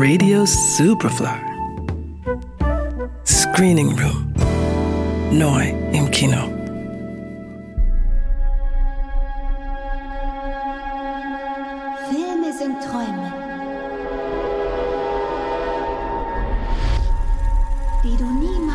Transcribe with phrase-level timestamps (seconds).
[0.00, 1.40] Radio Superfly.
[3.24, 4.32] Screening Room.
[5.32, 6.44] Neu im Kino.
[12.08, 13.32] Filme sind Träume,
[18.04, 18.67] die du vergisst.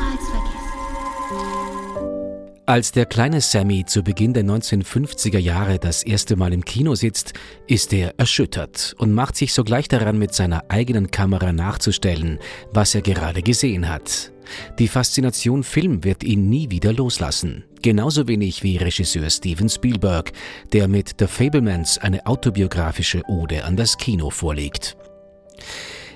[2.66, 7.34] Als der kleine Sammy zu Beginn der 1950er Jahre das erste Mal im Kino sitzt,
[7.68, 12.40] ist er erschüttert und macht sich sogleich daran, mit seiner eigenen Kamera nachzustellen,
[12.72, 14.32] was er gerade gesehen hat.
[14.80, 17.66] Die Faszination Film wird ihn nie wieder loslassen.
[17.82, 20.32] Genauso wenig wie Regisseur Steven Spielberg,
[20.72, 24.96] der mit The Fablemans eine autobiografische Ode an das Kino vorlegt.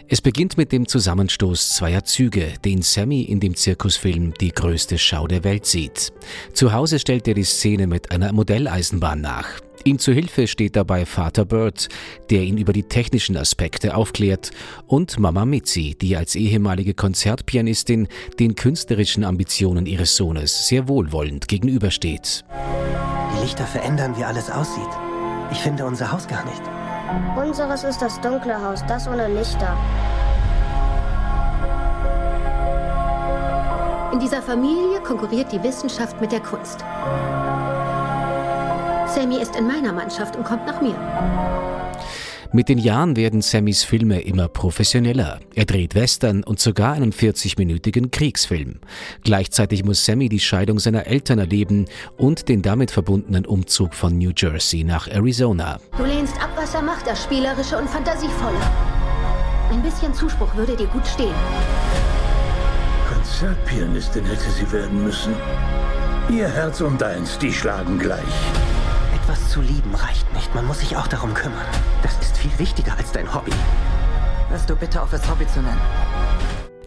[0.09, 5.27] Es beginnt mit dem Zusammenstoß zweier Züge, den Sammy in dem Zirkusfilm Die größte Schau
[5.27, 6.13] der Welt sieht.
[6.53, 9.49] Zu Hause stellt er die Szene mit einer Modelleisenbahn nach.
[9.83, 11.89] Ihm zu Hilfe steht dabei Vater Bird,
[12.29, 14.51] der ihn über die technischen Aspekte aufklärt,
[14.85, 18.07] und Mama Mitzi, die als ehemalige Konzertpianistin
[18.39, 22.45] den künstlerischen Ambitionen ihres Sohnes sehr wohlwollend gegenübersteht.
[23.35, 24.87] Die Lichter verändern, wie alles aussieht.
[25.51, 26.61] Ich finde unser Haus gar nicht.
[27.35, 29.77] Unseres ist das dunkle Haus, das ohne Lichter.
[34.11, 36.83] In dieser Familie konkurriert die Wissenschaft mit der Kunst.
[39.07, 40.95] Sammy ist in meiner Mannschaft und kommt nach mir.
[42.53, 45.39] Mit den Jahren werden Sammys Filme immer professioneller.
[45.53, 48.79] Er dreht Western und sogar einen 40-minütigen Kriegsfilm.
[49.23, 54.31] Gleichzeitig muss Sammy die Scheidung seiner Eltern erleben und den damit verbundenen Umzug von New
[54.35, 55.79] Jersey nach Arizona.
[55.97, 58.57] Du lehnst ab, was er macht, das Spielerische und Fantasievolle.
[59.69, 61.35] Ein bisschen Zuspruch würde dir gut stehen.
[63.13, 65.33] Konzertpianistin hätte sie werden müssen.
[66.29, 68.23] Ihr Herz und deins, die schlagen gleich.
[69.27, 70.55] Etwas zu lieben reicht nicht.
[70.55, 71.65] Man muss sich auch darum kümmern.
[72.01, 73.51] Das ist viel wichtiger als dein Hobby.
[74.47, 75.81] Hörst du bitte auf, es Hobby zu nennen?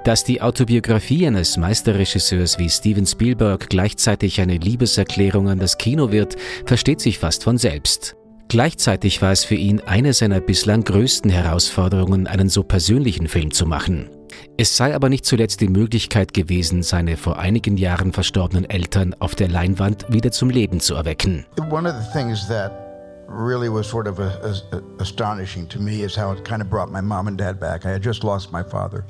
[0.04, 6.36] Dass die Autobiografie eines Meisterregisseurs wie Steven Spielberg gleichzeitig eine Liebeserklärung an das Kino wird,
[6.64, 8.16] versteht sich fast von selbst.
[8.50, 13.64] Gleichzeitig war es für ihn eine seiner bislang größten Herausforderungen, einen so persönlichen Film zu
[13.64, 14.10] machen.
[14.56, 19.36] Es sei aber nicht zuletzt die Möglichkeit gewesen, seine vor einigen Jahren verstorbenen Eltern auf
[19.36, 21.46] der Leinwand wieder zum Leben zu erwecken.
[21.70, 22.89] One of the things that
[23.30, 26.90] really was sort of a, a, astonishing to me is how it kind of brought
[26.90, 27.86] my mom and dad back.
[27.86, 29.06] I had just lost my father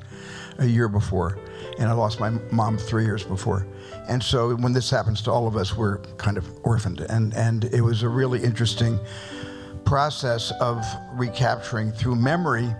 [0.59, 1.39] a year before,
[1.79, 3.65] and I lost my mom three years before.
[4.07, 7.01] And so when this happens to all of us, we're kind of orphaned.
[7.01, 8.99] And, and it was a really interesting
[9.85, 12.73] process of recapturing through memory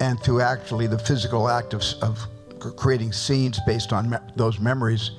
[0.00, 2.18] and through actually the physical act of, of
[2.76, 5.12] creating scenes based on me those memories.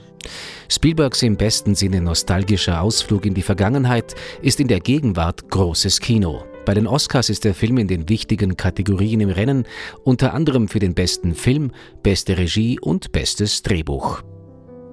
[0.72, 6.46] Spielbergs im besten Sinne nostalgischer Ausflug in die Vergangenheit ist in der Gegenwart großes Kino.
[6.66, 9.66] Bei den Oscars ist der Film in den wichtigen Kategorien im Rennen,
[10.06, 11.72] unter anderem für den besten Film,
[12.04, 14.22] beste Regie und bestes Drehbuch.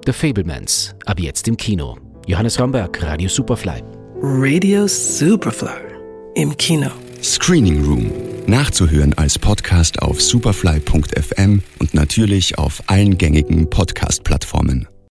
[0.05, 1.97] The Fablemans, ab jetzt im Kino.
[2.27, 3.81] Johannes Romberg, Radio Superfly.
[4.21, 5.69] Radio Superfly.
[6.35, 6.91] Im Kino.
[7.23, 8.11] Screening Room.
[8.47, 14.87] Nachzuhören als Podcast auf superfly.fm und natürlich auf allen gängigen Podcast-Plattformen.